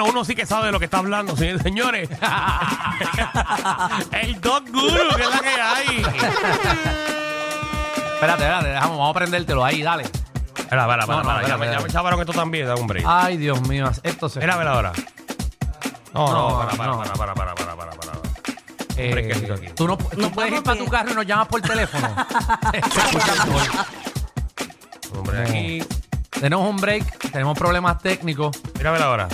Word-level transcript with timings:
Bueno, 0.00 0.14
uno 0.14 0.24
sí 0.24 0.34
que 0.34 0.46
sabe 0.46 0.64
de 0.66 0.72
lo 0.72 0.78
que 0.78 0.86
está 0.86 0.96
hablando, 0.98 1.36
señores. 1.36 1.60
señores. 1.62 2.08
el 4.12 4.40
Dog 4.40 4.64
Guru, 4.70 5.14
que 5.14 5.22
es 5.22 5.30
la 5.30 5.38
que 5.40 5.60
hay. 5.60 5.96
Espérate, 8.14 8.42
espérate, 8.44 8.68
dejamos, 8.68 8.96
vamos 8.98 9.10
a 9.10 9.14
prendértelo 9.18 9.62
ahí, 9.62 9.82
dale. 9.82 10.04
Espera, 10.04 10.82
espera, 10.82 11.02
espera. 11.02 11.06
No, 11.06 11.22
no, 11.22 11.30
espera, 11.30 11.34
ya, 11.48 11.52
espera, 11.54 11.56
me- 11.58 11.66
ya 11.66 11.70
espera. 11.72 11.86
me 11.86 11.92
chavaron 11.92 12.20
esto 12.20 12.32
también, 12.32 12.66
da 12.66 12.76
un 12.76 12.86
break. 12.86 13.04
Ay, 13.06 13.36
Dios 13.36 13.60
mío, 13.68 13.90
esto 14.02 14.30
se. 14.30 14.40
Mira, 14.40 14.56
mira 14.56 14.72
ahora. 14.72 14.92
No, 16.14 16.26
no, 16.26 16.32
No, 16.50 16.58
para, 16.58 16.70
para, 16.72 16.86
no. 16.92 16.98
para, 16.98 17.12
para, 17.12 17.34
para, 17.34 17.54
para, 17.54 17.76
para, 17.76 17.90
para. 17.92 18.12
Eh, 18.96 19.52
aquí. 19.54 19.66
tú 19.74 19.86
no 19.86 19.98
tú 19.98 20.18
Nos 20.20 20.32
puedes 20.32 20.50
ir 20.50 20.62
vamos 20.62 20.64
para 20.64 20.74
bien. 20.74 20.84
tu 20.86 20.90
carro 20.90 21.10
y 21.10 21.14
nos 21.14 21.26
llamas 21.26 21.46
por 21.48 21.60
teléfono. 21.60 22.08
Hombre, 25.14 25.42
aquí. 25.42 25.82
Tenemos 26.30 26.66
un 26.70 26.76
break, 26.78 27.30
tenemos 27.32 27.58
problemas 27.58 27.98
técnicos. 27.98 28.56
Mira, 28.78 28.92
mira 28.92 29.04
ahora. 29.04 29.28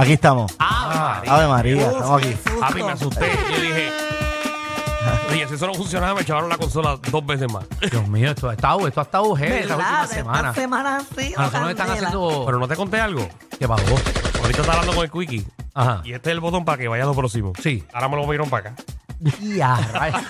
Aquí 0.00 0.14
estamos. 0.14 0.50
Ah, 0.58 1.22
Ave 1.26 1.46
María, 1.46 1.86
Uf, 1.86 1.92
estamos 1.92 2.22
aquí. 2.22 2.36
Papi, 2.58 2.82
me 2.82 2.92
asusté. 2.92 3.30
Yo 3.50 3.60
dije. 3.60 3.92
Oye, 5.30 5.46
si 5.46 5.54
eso 5.54 5.66
no 5.66 5.74
funcionaba, 5.74 6.14
me 6.14 6.22
echaron 6.22 6.48
la 6.48 6.56
consola 6.56 6.98
dos 7.10 7.26
veces 7.26 7.52
más. 7.52 7.66
Dios 7.90 8.08
mío, 8.08 8.30
esto 8.30 8.48
ha 8.48 8.54
estado, 8.54 8.88
esto 8.88 9.00
ha 9.00 9.02
estado 9.02 9.36
heavy 9.36 9.58
esta 9.58 9.76
última 9.76 10.06
semana. 10.06 10.54
Semanas. 10.54 11.04
A 11.36 11.40
nosotros 11.42 11.60
nos 11.60 11.70
están 11.70 11.90
haciendo. 11.90 12.42
Pero 12.46 12.58
no 12.58 12.66
te 12.66 12.76
conté 12.76 12.98
algo. 12.98 13.28
¿Qué 13.58 13.68
pasó? 13.68 13.94
Ahorita 14.40 14.62
está 14.62 14.72
hablando 14.72 14.94
con 14.94 15.04
el 15.04 15.10
Quickie. 15.10 15.46
Ajá. 15.74 16.00
Y 16.02 16.14
este 16.14 16.30
es 16.30 16.34
el 16.34 16.40
botón 16.40 16.64
para 16.64 16.78
que 16.78 16.88
vaya 16.88 17.02
a 17.02 17.06
lo 17.06 17.14
próximo. 17.14 17.52
Sí. 17.62 17.84
Ahora 17.92 18.08
me 18.08 18.16
lo 18.16 18.22
movieron 18.22 18.48
para 18.48 18.70
acá. 18.70 18.82
Ya, 19.40 19.76
rayos. 19.92 20.22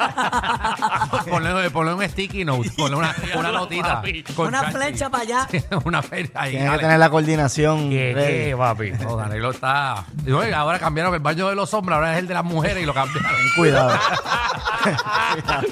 ponle, 1.30 1.70
ponle 1.70 1.94
un 1.94 2.08
sticky 2.08 2.44
note, 2.44 2.70
ponle 2.76 2.96
una, 2.96 3.14
una 3.36 3.52
notita. 3.52 4.02
Con 4.34 4.48
Una 4.48 4.64
flecha 4.72 5.08
para 5.08 5.22
allá. 5.22 5.48
una 5.84 6.02
fecha 6.02 6.32
ahí. 6.34 6.50
Tienes 6.50 6.64
que 6.66 6.70
dale. 6.70 6.82
tener 6.82 6.98
la 6.98 7.08
coordinación. 7.10 7.88
¿Qué, 7.90 8.12
ready. 8.14 8.28
qué, 8.50 8.56
papi? 8.56 8.90
No, 8.92 9.16
Danilo 9.16 9.50
está. 9.52 10.04
Y 10.26 10.32
oye, 10.32 10.52
ahora 10.52 10.80
cambiaron 10.80 11.14
el 11.14 11.20
baño 11.20 11.48
de 11.48 11.54
los 11.54 11.72
hombres, 11.72 11.94
ahora 11.94 12.14
es 12.14 12.18
el 12.18 12.26
de 12.26 12.34
las 12.34 12.44
mujeres 12.44 12.82
y 12.82 12.86
lo 12.86 12.92
cambiaron. 12.92 13.30
Cuidado. 13.56 13.96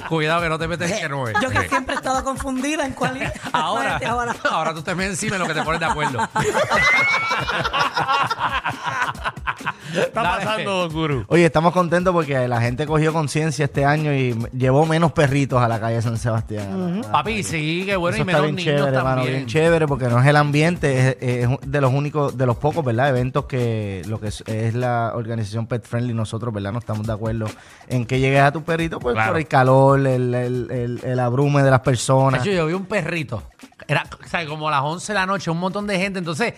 Cuidado 0.07 0.41
que 0.41 0.49
no 0.49 0.57
te 0.59 0.67
metes 0.69 0.89
en 0.91 0.99
que 0.99 1.09
no 1.09 1.27
es. 1.27 1.35
Yo 1.41 1.49
que 1.49 1.67
siempre 1.67 1.95
he 1.95 1.97
estado 1.97 2.23
confundida 2.23 2.85
en 2.85 2.93
cuál 2.93 3.17
es. 3.21 3.31
Ahora, 3.51 3.95
Este, 3.95 4.05
ahora. 4.05 4.35
ahora 4.49 4.73
tú 4.73 4.81
te 4.81 4.95
metes 4.95 5.11
encima 5.13 5.35
en 5.35 5.41
lo 5.41 5.47
que 5.47 5.53
te 5.55 5.63
pones 5.63 5.79
de 5.81 5.85
acuerdo. 5.87 6.19
¿Qué 9.91 10.01
está 10.01 10.21
Dale. 10.21 10.45
pasando, 10.45 10.71
Don 10.81 10.93
Guru? 10.93 11.25
Oye, 11.27 11.45
estamos 11.45 11.73
contentos 11.73 12.13
porque 12.13 12.47
la 12.47 12.61
gente 12.61 12.85
cogió 12.85 13.08
conciencia 13.11 13.65
este 13.65 13.85
año 13.85 14.13
y 14.13 14.37
llevó 14.57 14.85
menos 14.85 15.11
perritos 15.11 15.61
a 15.61 15.67
la 15.67 15.79
calle 15.79 16.01
San 16.01 16.17
Sebastián. 16.17 17.01
Papi, 17.11 17.43
sí, 17.43 17.83
qué 17.85 17.95
bueno, 17.95 18.15
Eso 18.17 18.25
y 18.25 18.29
está 18.29 18.41
menos 18.41 18.41
bien 18.43 18.55
niños 18.55 18.75
chévere, 18.81 18.97
mano, 18.97 19.15
también. 19.15 19.33
bien 19.35 19.45
chévere 19.47 19.87
porque 19.87 20.05
no 20.07 20.19
es 20.19 20.27
el 20.27 20.35
ambiente, 20.35 21.17
es, 21.19 21.49
es 21.49 21.49
de 21.65 21.81
los 21.81 21.93
únicos, 21.93 22.37
de 22.37 22.45
los 22.45 22.57
pocos, 22.57 22.83
¿verdad? 22.83 23.09
Eventos 23.09 23.45
que 23.45 24.01
lo 24.07 24.19
que 24.19 24.27
es, 24.27 24.43
es 24.47 24.73
la 24.75 25.13
organización 25.15 25.67
Pet 25.67 25.85
Friendly, 25.85 26.13
nosotros, 26.13 26.53
¿verdad? 26.53 26.71
No 26.73 26.79
estamos 26.79 27.05
de 27.05 27.13
acuerdo 27.13 27.47
en 27.87 28.05
que 28.05 28.19
llegues 28.19 28.41
a 28.41 28.51
tu 28.51 28.63
perrito, 28.63 28.99
pues 28.99 29.13
Claro. 29.15 29.31
por 29.33 29.39
el 29.39 29.47
calor, 29.47 29.99
el, 29.99 30.33
el, 30.35 30.71
el, 30.71 31.01
el 31.03 31.19
abrume 31.19 31.63
de 31.63 31.71
las 31.71 31.81
personas. 31.81 32.43
Yo 32.43 32.65
vi 32.67 32.73
un 32.73 32.85
perrito. 32.85 33.43
Era, 33.87 34.03
o 34.23 34.27
sea, 34.27 34.45
como 34.45 34.67
a 34.67 34.71
las 34.71 34.81
11 34.83 35.13
de 35.13 35.19
la 35.19 35.25
noche, 35.25 35.49
un 35.51 35.59
montón 35.59 35.87
de 35.87 35.97
gente. 35.97 36.19
Entonces, 36.19 36.53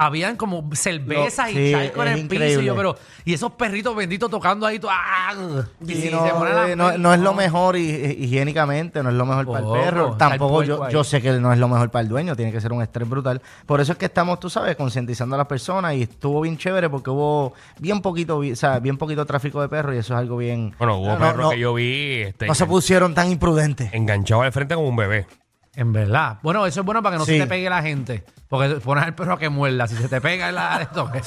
habían 0.00 0.36
como 0.36 0.70
cervezas 0.74 1.52
Lo- 1.52 1.60
y 1.60 1.64
sí, 1.66 1.74
es 1.74 1.80
el 1.82 1.90
piso. 1.90 2.04
Y 2.06 2.20
increíble. 2.20 2.64
yo, 2.64 2.76
pero, 2.76 2.96
y 3.24 3.34
esos 3.34 3.50
perritos 3.52 3.96
benditos 3.96 4.30
tocando 4.30 4.64
ahí. 4.64 4.78
tú, 4.78 4.86
¡ah! 4.88 5.34
Y 5.80 5.86
Sí, 5.86 6.02
si 6.02 6.10
no, 6.10 6.24
se 6.24 6.30
ponen 6.32 6.54
a- 6.54 6.68
eh, 6.70 6.76
no, 6.76 6.96
no 6.96 7.12
es 7.12 7.18
lo 7.20 7.34
mejor 7.34 7.76
hi- 7.76 8.16
higiénicamente, 8.20 9.02
no 9.02 9.08
es 9.10 9.16
lo 9.16 9.26
mejor 9.26 9.46
para 9.46 9.58
el 9.58 9.72
perro. 9.72 10.12
está 10.12 10.26
el 10.26 10.30
Tampoco 10.30 10.62
yo, 10.62 10.84
ahí. 10.84 10.92
yo 10.92 11.02
sé 11.02 11.20
que 11.20 11.32
no 11.32 11.52
es 11.52 11.58
lo 11.58 11.66
mejor 11.68 11.90
para 11.90 12.02
el 12.02 12.08
dueño, 12.08 12.36
tiene 12.36 12.52
que 12.52 12.60
ser 12.60 12.72
un 12.72 12.80
estrés 12.80 13.08
brutal. 13.08 13.42
Por 13.66 13.80
eso 13.80 13.90
es 13.92 13.98
que 13.98 14.06
estamos, 14.06 14.38
tú 14.38 14.48
sabes, 14.48 14.76
concientizando 14.76 15.34
a 15.34 15.38
las 15.38 15.46
personas 15.48 15.94
y 15.94 16.02
estuvo 16.02 16.40
bien 16.42 16.56
chévere 16.56 16.88
porque 16.88 17.10
hubo 17.10 17.54
bien 17.80 18.00
poquito, 18.00 18.38
vi- 18.38 18.52
o 18.52 18.56
sea, 18.56 18.78
bien 18.78 18.96
poquito 18.98 19.26
tráfico 19.26 19.60
de 19.60 19.68
perros 19.68 19.96
y 19.96 19.98
eso 19.98 20.14
es 20.14 20.18
algo 20.20 20.36
bien. 20.36 20.74
Bueno, 20.78 20.98
hubo 20.98 21.08
no, 21.08 21.18
perros 21.18 21.36
no, 21.46 21.50
que 21.50 21.58
yo 21.58 21.74
vi 21.74 22.22
este, 22.22 22.46
no 22.46 22.54
se 22.54 22.66
pusieron 22.66 23.14
tan 23.14 23.30
imprudentes. 23.32 23.92
enganchados 23.92 24.44
al 24.44 24.52
frente 24.52 24.76
como 24.76 24.88
un 24.88 24.96
bebé. 24.96 25.26
En 25.74 25.92
verdad. 25.92 26.38
Bueno, 26.42 26.66
eso 26.66 26.80
es 26.80 26.86
bueno 26.86 27.02
para 27.02 27.14
que 27.16 27.18
no 27.18 27.24
Sí. 27.24 27.32
se 27.34 27.40
te 27.40 27.46
pegue 27.48 27.68
la 27.68 27.82
gente. 27.82 28.24
Porque 28.48 28.76
pones 28.76 29.04
al 29.04 29.14
perro 29.14 29.34
a 29.34 29.38
que 29.38 29.50
muerda. 29.50 29.86
Si 29.86 29.94
se 29.96 30.08
te 30.08 30.22
pega 30.22 30.48
en 30.48 30.54
la 30.54 30.80
esto, 30.82 31.10
que, 31.12 31.20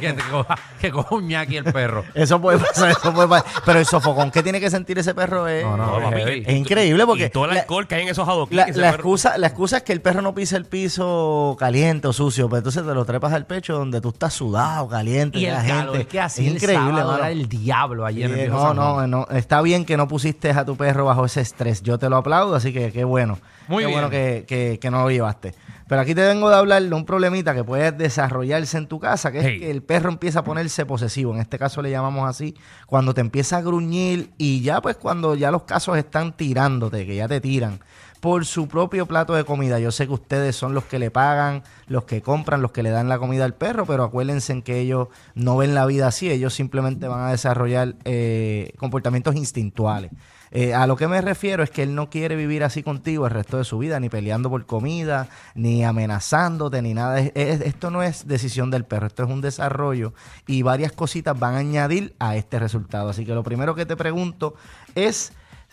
que, 0.00 0.12
te 0.12 0.22
coja, 0.28 0.58
que 0.80 0.90
coja 0.90 1.14
un 1.14 1.28
ñaqui 1.28 1.56
el 1.56 1.64
perro. 1.64 2.04
Eso 2.14 2.40
puede 2.40 2.58
pasar, 2.58 2.90
eso 2.90 3.14
puede 3.14 3.28
pasar. 3.28 3.46
Pero 3.64 3.78
el 3.78 3.86
sofocón 3.86 4.32
que 4.32 4.42
tiene 4.42 4.58
que 4.60 4.68
sentir 4.70 4.98
ese 4.98 5.14
perro 5.14 5.46
es, 5.46 5.62
No, 5.64 5.76
no, 5.76 5.86
No, 5.86 5.98
es 5.98 6.04
papi, 6.04 6.16
heavy. 6.22 6.42
que- 6.42 6.50
es 6.52 6.58
increíble 6.58 7.06
porque 7.06 7.26
Y 7.26 7.30
todo 7.30 7.44
el 7.44 7.54
la- 7.54 7.60
alcohol 7.60 7.86
que 7.86 7.94
hay 7.94 8.02
en 8.02 8.08
esos 8.08 8.28
adoquines. 8.28 8.56
La, 8.56 8.64
que 8.64 8.70
ese 8.72 8.80
la 8.80 8.90
perro- 8.90 8.94
excusa, 8.96 9.38
la 9.38 9.46
excusa 9.46 9.76
es 9.76 9.82
que 9.84 9.92
el 9.92 10.00
perro 10.00 10.20
no 10.20 10.34
pisa 10.34 10.56
el 10.56 10.64
piso 10.64 11.56
caliente 11.60 12.08
o 12.08 12.12
sucio, 12.12 12.48
pero 12.48 12.58
entonces 12.58 12.84
te 12.84 12.92
lo 12.92 13.04
trepas 13.04 13.32
al 13.32 13.46
pecho 13.46 13.74
donde 13.78 14.00
tú 14.00 14.08
estás 14.08 14.34
sudado, 14.34 14.88
caliente, 14.88 15.38
Y 15.38 15.46
el 15.46 15.52
la 15.54 15.64
calor 15.64 15.92
gente. 15.96 16.08
que 16.08 16.20
así 16.20 16.42
es 16.42 16.48
el 16.48 16.54
increíble, 16.54 16.86
sábado 16.90 17.06
mano. 17.12 17.18
era 17.18 17.30
el 17.30 17.48
diablo 17.48 18.04
ayer 18.04 18.24
en 18.26 18.32
el 18.32 18.40
viejo 18.48 18.56
no, 18.56 18.62
San 18.66 18.76
Juan. 18.94 19.10
no, 19.10 19.26
no, 19.28 19.36
está 19.36 19.60
bien 19.62 19.84
que 19.84 19.96
no 19.96 20.08
pusiste 20.08 20.50
a 20.50 20.64
tu 20.64 20.76
perro 20.76 21.04
bajo 21.04 21.24
ese 21.24 21.40
estrés. 21.40 21.82
Yo 21.82 21.98
te 21.98 22.08
lo 22.08 22.16
aplaudo, 22.16 22.56
así 22.56 22.72
que 22.72 22.90
qué 22.90 23.04
bueno. 23.04 23.38
Muy 23.68 23.82
qué 23.84 23.86
bien. 23.86 23.92
bueno 24.00 24.10
que, 24.10 24.44
que- 24.48 24.78
que 24.80 24.90
no 24.90 25.02
lo 25.02 25.10
llevaste. 25.10 25.54
Pero 25.86 26.00
aquí 26.00 26.14
te 26.14 26.22
vengo 26.22 26.48
de 26.48 26.56
hablar 26.56 26.82
de 26.82 26.94
un 26.94 27.04
problemita 27.04 27.54
que 27.54 27.62
puede 27.62 27.92
desarrollarse 27.92 28.78
en 28.78 28.86
tu 28.86 28.98
casa, 28.98 29.30
que 29.30 29.40
es 29.40 29.60
que 29.60 29.70
el 29.70 29.82
perro 29.82 30.08
empieza 30.10 30.40
a 30.40 30.44
ponerse 30.44 30.86
posesivo. 30.86 31.34
En 31.34 31.40
este 31.40 31.58
caso 31.58 31.82
le 31.82 31.90
llamamos 31.90 32.28
así, 32.28 32.54
cuando 32.86 33.12
te 33.12 33.20
empieza 33.20 33.58
a 33.58 33.62
gruñir 33.62 34.30
y 34.38 34.62
ya 34.62 34.80
pues 34.80 34.96
cuando 34.96 35.34
ya 35.34 35.50
los 35.50 35.64
casos 35.64 35.98
están 35.98 36.36
tirándote, 36.36 37.06
que 37.06 37.16
ya 37.16 37.28
te 37.28 37.40
tiran 37.40 37.80
por 38.24 38.46
su 38.46 38.68
propio 38.68 39.04
plato 39.04 39.34
de 39.34 39.44
comida. 39.44 39.78
Yo 39.78 39.92
sé 39.92 40.06
que 40.06 40.14
ustedes 40.14 40.56
son 40.56 40.72
los 40.72 40.84
que 40.84 40.98
le 40.98 41.10
pagan, 41.10 41.62
los 41.88 42.04
que 42.04 42.22
compran, 42.22 42.62
los 42.62 42.72
que 42.72 42.82
le 42.82 42.88
dan 42.88 43.06
la 43.10 43.18
comida 43.18 43.44
al 43.44 43.52
perro, 43.52 43.84
pero 43.84 44.02
acuérdense 44.02 44.50
en 44.50 44.62
que 44.62 44.80
ellos 44.80 45.08
no 45.34 45.58
ven 45.58 45.74
la 45.74 45.84
vida 45.84 46.06
así, 46.06 46.30
ellos 46.30 46.54
simplemente 46.54 47.06
van 47.06 47.20
a 47.20 47.32
desarrollar 47.32 47.96
eh, 48.06 48.72
comportamientos 48.78 49.36
instintuales. 49.36 50.10
Eh, 50.56 50.72
a 50.72 50.86
lo 50.86 50.94
que 50.96 51.08
me 51.08 51.20
refiero 51.20 51.64
es 51.64 51.70
que 51.70 51.82
él 51.82 51.96
no 51.96 52.08
quiere 52.10 52.36
vivir 52.36 52.62
así 52.62 52.84
contigo 52.84 53.26
el 53.26 53.32
resto 53.32 53.58
de 53.58 53.64
su 53.64 53.76
vida, 53.76 53.98
ni 53.98 54.08
peleando 54.08 54.48
por 54.48 54.64
comida, 54.66 55.28
ni 55.56 55.84
amenazándote, 55.84 56.80
ni 56.80 56.94
nada. 56.94 57.18
Es- 57.18 57.32
es- 57.34 57.60
esto 57.62 57.90
no 57.90 58.04
es 58.04 58.28
decisión 58.28 58.70
del 58.70 58.84
perro, 58.84 59.08
esto 59.08 59.24
es 59.24 59.28
un 59.30 59.40
desarrollo 59.40 60.14
y 60.46 60.62
varias 60.62 60.92
cositas 60.92 61.36
van 61.38 61.54
a 61.54 61.58
añadir 61.58 62.14
a 62.20 62.36
este 62.36 62.60
resultado. 62.60 63.08
Así 63.10 63.26
que 63.26 63.34
lo 63.34 63.42
primero 63.42 63.74
que 63.74 63.84
te 63.84 63.96
pregunto 63.96 64.54
es... 64.94 65.32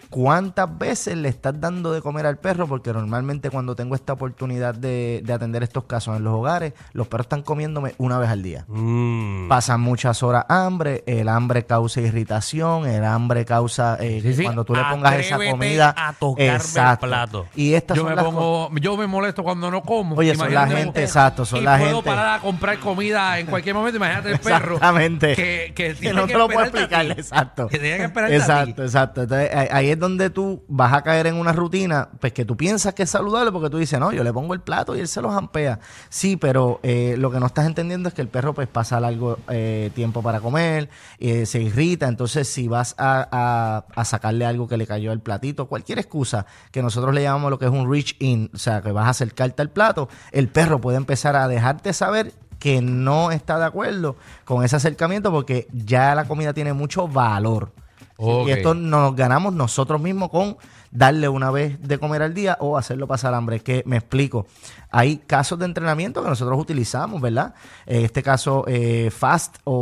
¿Cuántas 0.10 0.78
veces 0.78 1.16
le 1.18 1.30
estás 1.30 1.60
dando 1.60 1.92
de 1.94 2.02
comer 2.02 2.26
al 2.26 2.38
perro? 2.38 2.68
Porque 2.68 2.92
normalmente 2.94 3.50
cuando 3.50 3.76
tengo 3.76 3.96
esta 3.96 4.14
oportunidad 4.14 4.76
de, 4.76 5.22
de 5.24 5.34
atender 5.34 5.64
estos 5.64 5.86
casos 5.86 6.18
en 6.18 6.24
los 6.24 6.34
hogares, 6.34 6.74
los 6.94 7.08
perros 7.08 7.26
están 7.26 7.42
comiéndome 7.44 7.94
una 7.98 8.18
vez 8.18 8.30
al 8.30 8.44
día. 8.44 8.66
Mm. 8.68 9.48
Pasan 9.48 9.82
muchas 9.82 10.22
horas 10.24 10.46
hambre, 10.50 11.04
el 11.08 11.30
hambre 11.30 11.66
causa 11.66 12.02
irritación, 12.02 12.86
el 12.88 13.04
hambre 13.06 13.46
causa 13.46 13.98
eh, 14.00 14.20
Sí, 14.22 14.34
sí. 14.34 14.44
cuando 14.44 14.64
tú 14.66 14.76
le 14.76 14.84
pongas 14.84 15.16
esa 15.16 15.38
comida 15.38 15.94
a 15.98 16.14
tocarme 16.14 16.54
el 16.92 16.98
plato. 17.00 17.46
Y 17.56 17.74
estas 17.74 17.98
Yo 17.98 18.04
son 18.04 18.10
me 18.12 18.16
las 18.16 18.26
pongo, 18.26 18.70
yo 18.80 18.98
me 18.98 19.08
molesto 19.08 19.44
cuando 19.44 19.72
no 19.72 19.82
como. 19.82 20.16
Oye, 20.16 20.36
son 20.36 20.54
la 20.54 20.68
gente, 20.68 21.04
exacto, 21.04 21.46
son 21.46 21.60
y 21.60 21.64
la 21.64 21.78
puedo 21.78 21.96
gente. 21.98 22.10
parar 22.10 22.40
a 22.40 22.42
comprar 22.42 22.80
comida 22.80 23.40
en 23.40 23.48
cualquier 23.48 23.76
momento. 23.76 23.98
Imagínate 23.98 24.32
el 24.32 24.40
perro. 24.40 24.76
Exactamente. 24.76 25.36
Que, 25.36 25.72
que, 25.76 25.90
que 25.90 25.94
tiene 25.96 26.16
no 26.20 26.28
te 26.28 26.34
lo 26.38 26.48
puedo 26.48 26.62
explicar, 26.62 27.06
exacto. 27.12 27.68
Que 27.68 27.80
tiene 27.80 27.98
que 27.98 28.08
ti. 28.10 28.34
Exacto, 28.34 28.84
exacto. 28.84 29.22
Entonces, 29.24 29.50
ahí- 29.72 29.91
es 29.92 30.00
donde 30.00 30.30
tú 30.30 30.64
vas 30.68 30.94
a 30.94 31.02
caer 31.04 31.28
en 31.28 31.36
una 31.36 31.54
rutina, 31.54 32.10
pues 32.20 32.34
que 32.34 32.46
tú 32.46 32.58
piensas 32.58 32.94
que 32.94 33.04
es 33.04 33.10
saludable 33.10 33.52
porque 33.52 33.70
tú 33.70 33.78
dices, 33.78 34.00
no, 34.00 34.12
yo 34.12 34.24
le 34.24 34.34
pongo 34.34 34.54
el 34.54 34.62
plato 34.62 34.96
y 34.96 35.00
él 35.00 35.08
se 35.08 35.22
los 35.22 35.34
ampea. 35.34 35.80
Sí, 36.10 36.38
pero 36.38 36.80
eh, 36.84 37.16
lo 37.18 37.32
que 37.32 37.40
no 37.40 37.46
estás 37.46 37.66
entendiendo 37.66 38.10
es 38.10 38.16
que 38.16 38.22
el 38.22 38.28
perro 38.28 38.54
pues 38.54 38.68
pasa 38.68 39.00
largo 39.00 39.38
eh, 39.50 39.92
tiempo 39.96 40.22
para 40.22 40.40
comer, 40.40 40.90
eh, 41.20 41.46
se 41.46 41.62
irrita, 41.62 42.08
entonces 42.08 42.48
si 42.48 42.68
vas 42.68 42.96
a, 42.98 43.28
a- 43.32 43.86
a 44.02 44.06
sacarle 44.06 44.46
algo 44.46 44.68
que 44.68 44.78
le 44.78 44.88
cayó 44.88 45.12
al 45.12 45.20
platito, 45.20 45.68
cualquier 45.68 46.00
excusa 46.00 46.46
que 46.72 46.82
nosotros 46.82 47.14
le 47.14 47.24
llamamos 47.24 47.52
lo 47.52 47.60
que 47.60 47.66
es 47.66 47.72
un 47.72 47.90
reach 47.92 48.16
in, 48.20 48.50
o 48.54 48.58
sea, 48.58 48.82
que 48.82 48.92
vas 48.92 49.06
a 49.08 49.10
acercarte 49.10 49.62
al 49.62 49.70
plato, 49.70 50.10
el 50.32 50.48
perro 50.48 50.80
puede 50.82 50.98
empezar 50.98 51.36
a 51.36 51.48
dejarte 51.48 51.94
saber 51.94 52.34
que 52.60 52.80
no 52.82 53.32
está 53.32 53.58
de 53.58 53.66
acuerdo 53.66 54.18
con 54.46 54.64
ese 54.64 54.76
acercamiento 54.76 55.32
porque 55.32 55.68
ya 55.74 56.14
la 56.14 56.26
comida 56.26 56.54
tiene 56.54 56.74
mucho 56.74 57.08
valor. 57.08 57.72
Y 58.18 58.52
esto 58.52 58.74
nos 58.74 59.16
ganamos 59.16 59.54
nosotros 59.54 60.02
mismos 60.02 60.30
con 60.30 60.58
darle 60.92 61.30
una 61.30 61.52
vez 61.52 61.82
de 61.82 61.98
comer 61.98 62.22
al 62.22 62.34
día 62.34 62.58
o 62.60 62.78
hacerlo 62.78 63.08
pasar 63.08 63.34
hambre. 63.34 63.62
Que 63.62 63.84
me 63.86 63.98
explico. 63.98 64.46
Hay 64.94 65.18
casos 65.20 65.58
de 65.58 65.66
entrenamiento 65.66 66.22
que 66.22 66.28
nosotros 66.30 66.60
utilizamos, 66.60 67.22
¿verdad? 67.22 67.54
En 67.86 68.04
este 68.04 68.22
caso, 68.22 68.66
eh, 68.68 69.10
fast 69.10 69.58
o, 69.64 69.74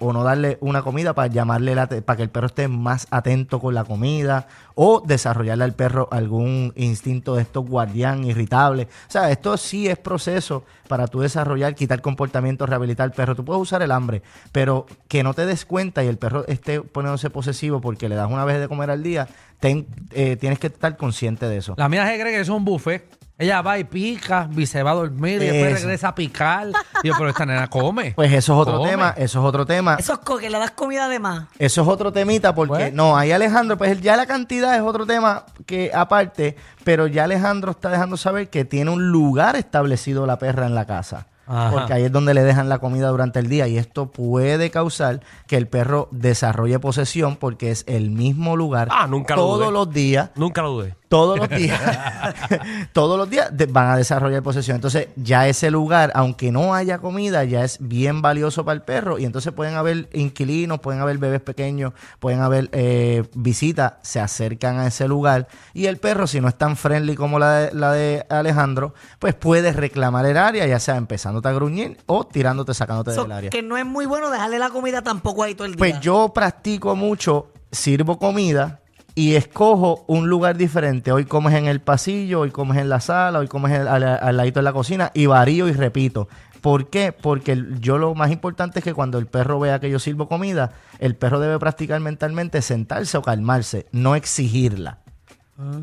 o- 0.00 0.04
o 0.04 0.12
no 0.12 0.24
darle 0.24 0.58
una 0.60 0.82
comida 0.82 1.14
para 1.14 1.28
llamarle 1.28 1.74
la 1.76 1.86
para 1.86 2.16
que 2.16 2.22
el 2.24 2.30
perro 2.30 2.48
esté 2.48 2.66
más 2.66 3.06
atento 3.10 3.60
con 3.60 3.74
la 3.74 3.84
comida 3.84 4.48
o 4.74 5.02
desarrollarle 5.06 5.62
al 5.64 5.74
perro 5.74 6.08
algún 6.10 6.72
instinto 6.74 7.36
de 7.36 7.42
estos 7.42 7.64
guardián 7.64 8.24
irritable. 8.24 8.88
O 9.08 9.10
sea, 9.10 9.30
esto 9.30 9.56
sí 9.56 9.86
es 9.88 9.98
proceso 9.98 10.64
para 10.88 11.06
tú 11.06 11.20
desarrollar, 11.20 11.74
quitar 11.76 12.00
comportamientos, 12.02 12.68
rehabilitar 12.68 13.04
al 13.04 13.12
perro. 13.12 13.36
Tú 13.36 13.44
puedes 13.44 13.62
usar 13.62 13.82
el 13.82 13.92
hambre, 13.92 14.22
pero 14.52 14.86
que 15.08 15.22
no 15.22 15.32
te 15.32 15.46
des 15.46 15.64
cuenta 15.64 16.02
y 16.02 16.08
el 16.08 16.18
perro 16.18 16.44
esté 16.48 16.80
poniéndose 16.80 17.30
posesivo 17.30 17.80
porque 17.80 18.08
le 18.08 18.16
das 18.16 18.30
una 18.30 18.44
vez 18.44 18.58
de 18.60 18.68
comer 18.68 18.90
al 18.90 19.02
día, 19.04 19.28
ten- 19.60 19.86
eh, 20.12 20.36
tienes 20.36 20.58
que 20.58 20.68
estar 20.68 20.96
consciente 20.96 21.46
de 21.48 21.56
eso. 21.58 21.74
La 21.76 21.88
mía 21.88 22.06
se 22.06 22.14
cree 22.20 22.32
que 22.32 22.40
eso 22.40 22.52
es 22.52 22.58
un 22.58 22.64
buffet. 22.64 23.16
Ella 23.38 23.60
va 23.60 23.78
y 23.78 23.84
pica, 23.84 24.48
y 24.56 24.64
se 24.64 24.82
va 24.82 24.92
a 24.92 24.94
dormir 24.94 25.42
y 25.42 25.46
después 25.46 25.74
Eso. 25.74 25.82
regresa 25.84 26.08
a 26.08 26.14
picar. 26.14 26.68
Y 27.02 27.08
yo, 27.08 27.14
pero 27.18 27.28
esta 27.28 27.44
nena 27.44 27.68
come. 27.68 28.12
Pues 28.16 28.32
eso 28.32 28.54
es 28.54 28.58
otro 28.60 28.78
Come. 28.78 28.88
tema, 28.90 29.10
eso 29.14 29.40
es 29.40 29.44
otro 29.44 29.66
tema. 29.66 29.96
Eso 29.98 30.14
es 30.14 30.18
co- 30.20 30.38
que 30.38 30.48
le 30.48 30.58
das 30.58 30.70
comida 30.70 31.06
de 31.06 31.18
más. 31.18 31.44
Eso 31.58 31.82
es 31.82 31.88
otro 31.88 32.10
temita 32.14 32.54
porque 32.54 32.70
Pues. 32.84 32.92
no, 32.94 33.14
ahí 33.14 33.32
Alejandro, 33.32 33.76
pues 33.76 34.00
ya 34.00 34.16
la 34.16 34.24
cantidad 34.24 34.74
es 34.74 34.80
otro 34.80 35.04
tema 35.04 35.44
que 35.66 35.90
aparte, 35.94 36.56
pero 36.82 37.08
ya 37.08 37.24
Alejandro 37.24 37.72
está 37.72 37.90
dejando 37.90 38.16
saber 38.16 38.48
que 38.48 38.64
tiene 38.64 38.90
un 38.90 39.10
lugar 39.10 39.54
establecido 39.56 40.24
la 40.24 40.38
perra 40.38 40.64
en 40.64 40.74
la 40.74 40.86
casa. 40.86 41.26
Ajá. 41.46 41.70
Porque 41.70 41.92
ahí 41.92 42.04
es 42.04 42.12
donde 42.12 42.34
le 42.34 42.42
dejan 42.42 42.68
la 42.68 42.78
comida 42.78 43.08
durante 43.08 43.38
el 43.38 43.48
día 43.48 43.68
y 43.68 43.78
esto 43.78 44.10
puede 44.10 44.70
causar 44.70 45.20
que 45.46 45.56
el 45.56 45.68
perro 45.68 46.08
desarrolle 46.10 46.78
posesión 46.78 47.36
porque 47.36 47.70
es 47.70 47.84
el 47.86 48.10
mismo 48.10 48.56
lugar 48.56 48.88
Ah, 48.90 49.06
nunca 49.06 49.36
lo 49.36 49.42
todos 49.42 49.58
dudé. 49.60 49.70
los 49.72 49.90
días 49.92 50.30
Nunca 50.34 50.62
lo 50.62 50.70
dudé. 50.72 50.94
todos 51.08 51.38
los 51.38 51.48
días, 51.56 51.80
todos 52.92 53.18
los 53.18 53.28
días 53.30 53.50
van 53.70 53.90
a 53.90 53.96
desarrollar 53.96 54.42
posesión. 54.42 54.74
Entonces, 54.76 55.08
ya 55.16 55.46
ese 55.48 55.70
lugar, 55.70 56.10
aunque 56.14 56.50
no 56.52 56.74
haya 56.74 56.98
comida, 56.98 57.44
ya 57.44 57.62
es 57.64 57.78
bien 57.80 58.22
valioso 58.22 58.64
para 58.64 58.74
el 58.74 58.82
perro. 58.82 59.18
Y 59.18 59.24
entonces 59.24 59.52
pueden 59.52 59.74
haber 59.76 60.08
inquilinos, 60.12 60.80
pueden 60.80 61.00
haber 61.00 61.18
bebés 61.18 61.40
pequeños, 61.40 61.92
pueden 62.18 62.40
haber 62.40 62.68
eh, 62.72 63.24
visitas, 63.34 63.94
se 64.02 64.20
acercan 64.20 64.78
a 64.78 64.86
ese 64.88 65.06
lugar. 65.08 65.48
Y 65.74 65.86
el 65.86 65.98
perro, 65.98 66.26
si 66.26 66.40
no 66.40 66.48
es 66.48 66.56
tan 66.56 66.76
friendly 66.76 67.14
como 67.14 67.38
la 67.38 67.52
de, 67.54 67.74
la 67.74 67.92
de 67.92 68.26
Alejandro, 68.28 68.94
pues 69.18 69.34
puede 69.34 69.72
reclamar 69.72 70.26
el 70.26 70.36
área, 70.36 70.66
ya 70.66 70.80
sea 70.80 70.96
a 71.44 71.52
gruñir 71.52 71.98
o 72.06 72.24
tirándote, 72.26 72.74
sacándote 72.74 73.12
So, 73.12 73.22
del 73.22 73.32
área. 73.32 73.50
que 73.50 73.62
no 73.62 73.76
es 73.76 73.84
muy 73.86 74.06
bueno 74.06 74.30
dejarle 74.30 74.58
la 74.58 74.70
comida 74.70 75.02
tampoco 75.02 75.42
ahí 75.42 75.54
todo 75.54 75.66
el 75.66 75.72
día. 75.72 75.78
Pues 75.78 76.00
yo 76.00 76.30
practico 76.34 76.94
mucho, 76.96 77.48
sirvo 77.70 78.18
comida 78.18 78.80
y 79.14 79.34
escojo 79.34 80.04
un 80.08 80.28
lugar 80.28 80.56
diferente. 80.56 81.10
Hoy 81.12 81.24
comes 81.24 81.54
en 81.54 81.66
el 81.66 81.80
pasillo, 81.80 82.40
hoy 82.40 82.50
comes 82.50 82.78
en 82.78 82.88
la 82.88 83.00
sala, 83.00 83.38
hoy 83.38 83.48
comes 83.48 83.72
al, 83.72 84.02
al 84.04 84.36
ladito 84.36 84.60
de 84.60 84.64
la 84.64 84.72
cocina 84.72 85.10
y 85.14 85.26
varío 85.26 85.68
y 85.68 85.72
repito. 85.72 86.28
¿Por 86.60 86.90
qué? 86.90 87.12
Porque 87.12 87.62
yo 87.80 87.96
lo 87.96 88.14
más 88.14 88.30
importante 88.32 88.80
es 88.80 88.84
que 88.84 88.92
cuando 88.92 89.18
el 89.18 89.26
perro 89.26 89.60
vea 89.60 89.78
que 89.78 89.88
yo 89.88 89.98
sirvo 89.98 90.26
comida, 90.28 90.72
el 90.98 91.14
perro 91.14 91.38
debe 91.38 91.58
practicar 91.58 92.00
mentalmente 92.00 92.60
sentarse 92.60 93.16
o 93.16 93.22
calmarse, 93.22 93.86
no 93.92 94.16
exigirla. 94.16 94.98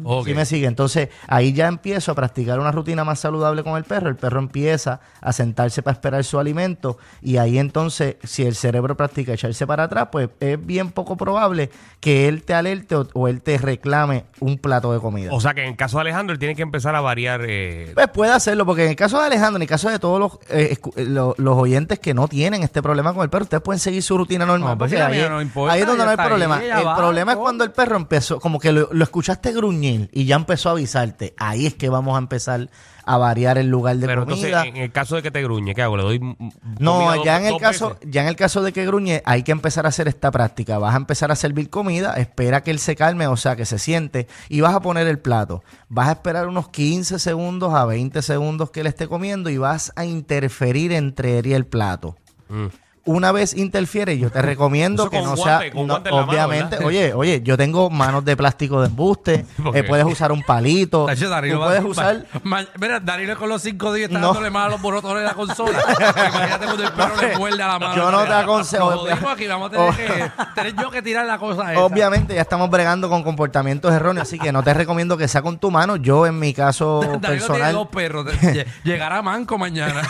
Ok. 0.04 0.28
¿Sí 0.28 0.34
me 0.36 0.46
sigue? 0.46 0.68
Entonces 0.68 1.10
ahí 1.28 1.52
ya 1.54 1.68
empiezo 1.68 2.12
a 2.12 2.16
practicar 2.16 2.60
una 2.60 2.72
rutina 2.72 3.04
más 3.04 3.20
saludable 3.20 3.64
con 3.64 3.76
el 3.78 3.84
perro. 3.84 4.10
El 4.10 4.16
perro 4.16 4.40
empieza 4.40 5.00
a 5.20 5.34
sentarse 5.34 5.82
para 5.82 5.94
esperar 5.94 6.24
su 6.24 6.38
alimento 6.40 6.98
y 7.22 7.38
ahí 7.38 7.58
entonces 7.58 8.18
si 8.24 8.44
el 8.44 8.56
cerebro 8.56 8.96
practica 8.96 9.34
echarse 9.34 9.66
para 9.66 9.84
atrás, 9.86 10.10
pues 10.12 10.30
es 10.40 10.64
bien 10.64 10.92
poco 10.92 11.18
probable 11.18 11.72
que 12.00 12.28
él 12.28 12.44
te 12.44 12.54
alerte 12.54 12.96
o, 12.96 13.08
o 13.14 13.28
él 13.28 13.42
te 13.42 13.58
reclame 13.58 14.26
un 14.40 14.58
plato 14.58 14.94
de 14.94 15.00
comida. 15.00 15.32
O 15.34 15.40
sea 15.42 15.54
que 15.54 15.62
en 15.64 15.70
el 15.70 15.76
caso 15.76 15.98
de 15.98 16.02
Alejandro, 16.02 16.34
él 16.34 16.40
tiene 16.40 16.56
que 16.56 16.62
empezar 16.62 16.96
a 16.96 17.02
variar. 17.02 17.42
eh, 17.48 17.92
Pues 17.96 18.08
puede 18.10 18.32
hacerlo, 18.32 18.66
porque 18.66 18.84
en 18.84 18.90
el 18.92 18.96
caso 18.96 19.20
de 19.20 19.26
Alejandro, 19.26 19.56
en 19.58 19.62
el 19.64 19.68
caso 19.68 19.90
de 19.90 19.98
todos 20.00 20.20
los, 20.20 20.34
eh, 20.50 20.78
eh, 20.98 21.06
lo- 21.06 21.34
los 21.38 21.58
oyentes 21.58 21.98
que 22.00 22.14
no 22.14 22.28
tienen 22.28 22.62
este 22.64 22.82
problema 22.84 23.14
con 23.14 23.24
el 23.24 23.30
perro, 23.30 23.44
ustedes 23.46 23.64
pueden 23.64 23.80
seguir 23.80 24.04
su 24.04 24.18
rutina 24.18 24.46
normal. 24.46 24.72
No, 24.72 24.78
pues 24.78 24.92
porque 24.92 25.04
ahí, 25.04 25.20
es- 25.20 25.30
no 25.30 25.42
importa, 25.42 25.74
ahí 25.74 25.82
es 25.82 25.88
donde 25.88 26.04
no 26.04 26.12
hay 26.12 26.18
ahí, 26.20 26.28
problema. 26.28 26.64
el 26.64 26.86
va, 26.88 26.96
problema 26.96 27.32
es 27.32 27.38
cuando 27.38 27.64
el 27.64 27.72
perro 27.72 27.96
empezó, 27.96 28.40
como 28.40 28.60
que 28.60 28.72
lo, 28.72 28.90
lo 28.92 29.04
escuchaste 29.04 29.52
gruñir 29.68 30.10
y 30.12 30.26
ya 30.26 30.36
empezó 30.36 30.70
a 30.70 30.72
avisarte. 30.74 31.34
Ahí 31.38 31.66
es 31.66 31.74
que 31.76 31.90
vamos 31.90 32.16
a 32.16 32.18
empezar 32.20 32.70
a 33.06 33.18
variar 33.18 33.58
el 33.58 33.68
lugar 33.68 33.98
de 33.98 34.08
pero 34.08 34.26
comida. 34.26 34.48
entonces, 34.48 34.70
en 34.76 34.78
el 34.82 34.92
caso 34.92 35.16
de 35.18 35.22
que 35.24 35.30
te 35.32 35.42
gruñe, 35.44 35.76
¿qué 35.76 35.82
hago? 35.82 35.98
¿Le 35.98 36.04
doy 36.04 36.20
No, 36.80 37.14
dos- 37.16 37.26
ya 37.26 37.38
en 37.40 37.46
el 37.54 37.58
caso, 37.60 37.90
veces? 37.96 38.08
ya 38.10 38.22
en 38.22 38.28
el 38.30 38.36
caso 38.38 38.62
de 38.62 38.72
que 38.72 38.86
gruñe, 38.86 39.22
hay 39.26 39.44
que 39.44 39.52
empezar 39.52 39.86
a 39.86 39.90
hacer 39.90 40.08
esta 40.08 40.32
práctica. 40.32 40.78
Vas 40.78 40.94
a 40.94 40.98
empezar 40.98 41.30
a 41.32 41.36
servir 41.36 41.70
comida, 41.70 42.14
espera 42.14 42.62
que 42.64 42.72
él 42.72 42.80
se 42.80 42.96
calme, 42.96 43.28
o 43.28 43.36
sea, 43.36 43.56
que 43.58 43.66
se 43.66 43.78
siente, 43.78 44.28
y 44.48 44.62
vas 44.62 44.74
a 44.74 44.80
poner 44.82 45.08
el 45.08 45.20
plato. 45.20 45.64
Vas 45.90 46.08
a 46.08 46.12
esperar 46.14 46.48
unos 46.48 46.70
15 46.70 47.20
segundos 47.20 47.74
a 47.74 47.84
20 47.86 48.22
segundos 48.22 48.72
que 48.72 48.82
él 48.82 48.88
esté 48.88 49.08
comiendo 49.08 49.50
y 49.50 49.58
vas 49.58 49.92
a 49.98 50.06
interferir 50.06 50.94
entre 50.94 51.40
él 51.40 51.48
y 51.48 51.54
el 51.54 51.66
plato. 51.66 52.16
Mm. 52.48 52.68
Una 53.06 53.34
vez 53.34 53.54
interfiere, 53.54 54.18
yo 54.18 54.32
te 54.32 54.42
recomiendo 54.42 55.10
que 55.10 55.18
no 55.22 55.36
guante, 55.36 55.72
sea, 55.74 55.84
no, 55.84 56.00
mano, 56.00 56.16
obviamente, 56.26 56.78
oye, 56.86 57.14
oye, 57.14 57.42
yo 57.44 57.58
tengo 57.58 57.90
manos 57.90 58.24
de 58.24 58.38
plástico 58.38 58.80
de 58.80 58.88
embuste, 58.88 59.46
¿Por 59.62 59.76
eh, 59.76 59.84
puedes 59.84 60.06
usar 60.06 60.32
un 60.32 60.42
palito, 60.42 61.06
Tacho, 61.08 61.28
tú 61.30 61.58
puedes 61.60 61.84
usar 61.84 62.26
ma- 62.44 62.64
mira, 62.80 63.02
Danilo 63.02 63.38
con 63.38 63.50
los 63.50 63.62
cinco 63.62 63.92
días 63.92 64.08
está 64.08 64.20
No. 64.20 64.28
dándole 64.28 64.50
más 64.52 64.68
a 64.68 64.70
los 64.70 64.82
botones 64.82 65.18
de 65.24 65.28
la 65.28 65.34
consola. 65.34 65.84
Imagínate 66.00 66.66
cuando 66.66 66.84
el 66.84 66.92
perro 66.94 67.16
le 67.22 67.38
muerde 67.38 67.62
a 67.64 67.68
la 67.68 67.80
mano. 67.80 67.96
Yo 67.98 68.10
no 68.10 68.24
te 68.24 68.32
aconsejo- 68.32 69.30
aquí, 69.34 69.48
vamos 69.48 69.68
a 69.68 69.72
tener 69.76 69.96
que 69.96 70.32
tener 70.56 70.76
yo 70.82 70.90
que 70.90 71.02
tirar 71.02 71.26
la 71.26 71.38
cosa 71.38 71.74
esa. 71.74 71.82
Obviamente 71.84 72.36
ya 72.36 72.42
estamos 72.42 72.70
bregando 72.70 73.10
con 73.10 73.22
comportamientos 73.22 73.92
erróneos, 73.94 74.28
así 74.30 74.40
que 74.40 74.54
no 74.54 74.64
te 74.64 74.74
recomiendo 74.74 75.18
que 75.18 75.28
sea 75.28 75.42
con 75.42 75.58
tu 75.58 75.72
mano. 75.72 75.98
Yo 75.98 76.26
en 76.26 76.40
mi 76.40 76.54
caso 76.54 77.02
Danilo 77.02 77.20
tiene 77.20 77.36
personal, 77.38 77.74
dos 77.74 77.88
perros. 77.90 78.26
Lle- 78.28 78.66
Llegará 78.86 79.22
manco 79.22 79.58
mañana. 79.58 80.04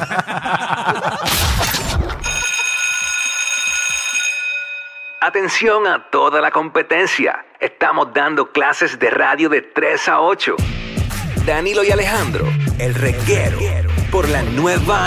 Atención 5.21 5.87
a 5.87 6.11
toda 6.11 6.40
la 6.42 6.50
competencia. 6.50 7.47
Estamos 7.59 8.09
dando 8.12 8.52
clases 8.52 8.99
de 8.99 9.09
radio 9.09 9.49
de 9.49 9.62
3 9.62 10.09
a 10.09 10.21
8. 10.21 10.54
Danilo 11.47 11.83
y 11.83 11.90
Alejandro, 11.90 12.47
el 12.78 12.94
reguero, 12.94 13.59
por 14.11 14.28
la 14.28 14.42
nueva 14.42 15.06